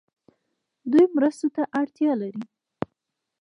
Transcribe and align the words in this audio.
دوی 0.91 1.05
مرستو 1.15 1.47
ته 1.55 1.63
اړتیا 1.79 2.11
لري. 2.21 2.43